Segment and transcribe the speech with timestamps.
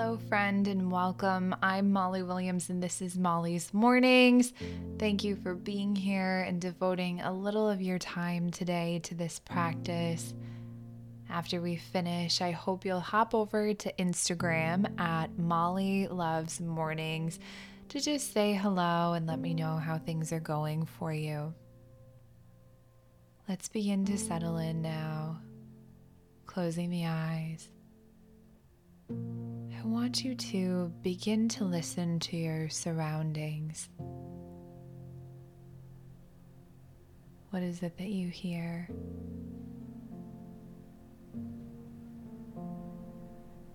[0.00, 1.56] Hello, friend, and welcome.
[1.60, 4.52] I'm Molly Williams, and this is Molly's Mornings.
[4.96, 9.40] Thank you for being here and devoting a little of your time today to this
[9.40, 10.34] practice.
[11.28, 17.40] After we finish, I hope you'll hop over to Instagram at Molly Loves Mornings
[17.88, 21.52] to just say hello and let me know how things are going for you.
[23.48, 25.40] Let's begin to settle in now,
[26.46, 27.68] closing the eyes.
[29.78, 33.88] I want you to begin to listen to your surroundings.
[37.50, 38.88] What is it that you hear?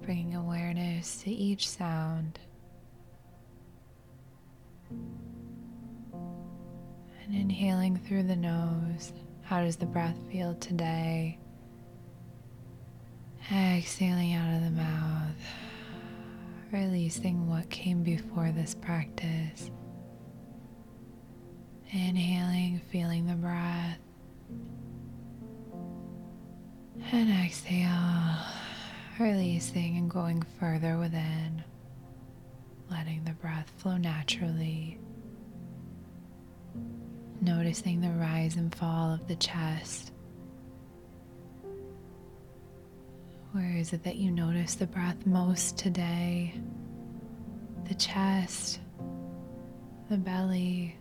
[0.00, 2.40] Bringing awareness to each sound.
[4.90, 5.20] And
[7.28, 9.12] inhaling through the nose.
[9.42, 11.38] How does the breath feel today?
[13.52, 15.36] Exhaling out of the mouth,
[16.72, 19.70] releasing what came before this practice.
[21.90, 23.98] Inhaling, feeling the breath.
[27.12, 28.36] And exhale,
[29.18, 31.64] releasing and going further within,
[32.90, 35.00] letting the breath flow naturally.
[37.40, 40.12] Noticing the rise and fall of the chest
[43.52, 46.54] Where is it that you notice the breath most today?
[47.88, 48.78] The chest,
[50.08, 50.96] the belly.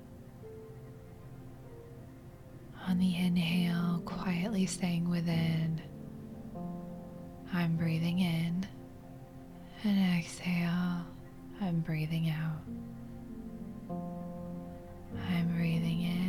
[2.88, 5.80] On the inhale, quietly staying within.
[7.54, 8.66] I'm breathing in.
[9.84, 11.06] And exhale,
[11.62, 12.64] I'm breathing out.
[15.30, 16.29] I'm breathing in.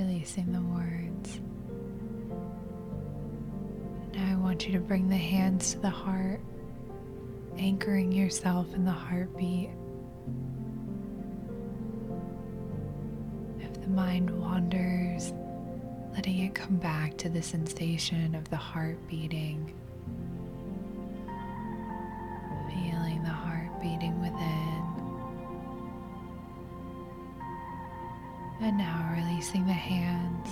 [0.00, 1.40] Releasing the words.
[4.14, 6.40] Now I want you to bring the hands to the heart,
[7.58, 9.68] anchoring yourself in the heartbeat.
[13.60, 15.34] If the mind wanders,
[16.14, 19.74] letting it come back to the sensation of the heart beating.
[22.68, 24.59] Feeling the heart beating within.
[28.62, 30.48] And now releasing the hands.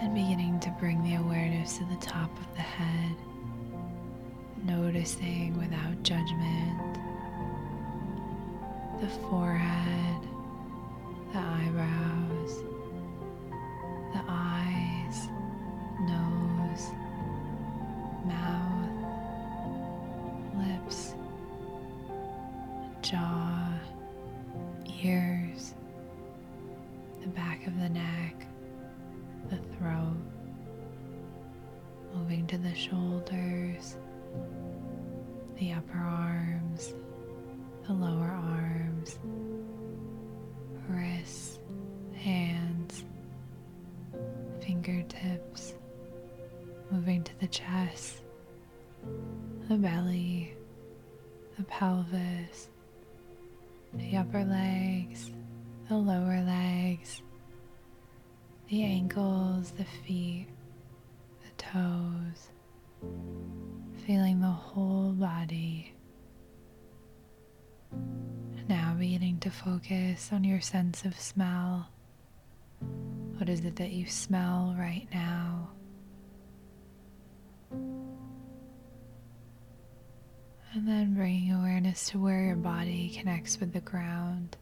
[0.00, 3.16] And beginning to bring the awareness to the top of the head,
[4.64, 6.98] noticing without judgment.
[9.00, 10.22] The forehead,
[11.32, 12.62] the eyebrows,
[14.14, 15.28] the eyes,
[16.00, 16.92] nose,
[18.24, 18.90] mouth,
[20.56, 21.14] lips,
[23.02, 23.69] jaw
[25.02, 25.74] ears,
[27.22, 28.46] the back of the neck,
[29.48, 30.16] the throat,
[32.14, 33.96] moving to the shoulders,
[35.58, 36.94] the upper arms,
[37.86, 39.18] the lower arms,
[40.88, 41.58] wrists,
[42.14, 43.04] hands,
[44.60, 45.74] fingertips,
[46.90, 48.22] moving to the chest,
[49.68, 50.54] the belly,
[51.56, 52.68] the pelvis
[54.10, 55.30] the upper legs,
[55.88, 57.22] the lower legs,
[58.68, 60.48] the ankles, the feet,
[61.44, 62.48] the toes,
[64.04, 65.94] feeling the whole body.
[68.68, 71.88] Now beginning to focus on your sense of smell.
[73.36, 75.70] What is it that you smell right now?
[80.72, 84.56] And then bringing awareness to where your body connects with the ground.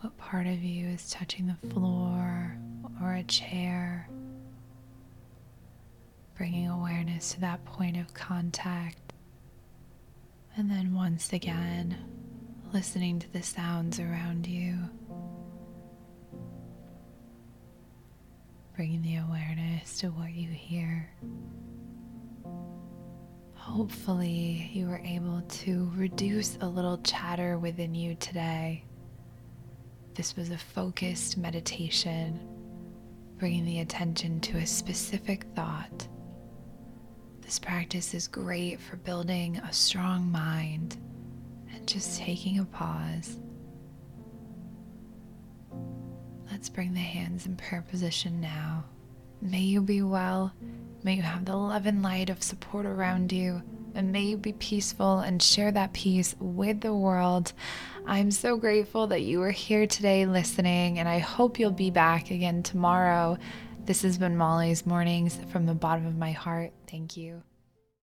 [0.00, 2.58] What part of you is touching the floor
[3.00, 4.08] or a chair?
[6.36, 9.12] Bringing awareness to that point of contact.
[10.56, 11.96] And then once again,
[12.72, 14.76] listening to the sounds around you.
[18.74, 21.08] Bringing the awareness to what you hear.
[23.62, 28.84] Hopefully, you were able to reduce a little chatter within you today.
[30.14, 32.40] This was a focused meditation,
[33.38, 36.08] bringing the attention to a specific thought.
[37.40, 40.96] This practice is great for building a strong mind
[41.72, 43.38] and just taking a pause.
[46.50, 48.84] Let's bring the hands in prayer position now.
[49.42, 50.52] May you be well.
[51.02, 53.60] May you have the love and light of support around you.
[53.92, 57.52] And may you be peaceful and share that peace with the world.
[58.06, 62.30] I'm so grateful that you were here today listening, and I hope you'll be back
[62.30, 63.36] again tomorrow.
[63.84, 66.72] This has been Molly's Mornings from the bottom of my heart.
[66.86, 67.42] Thank you.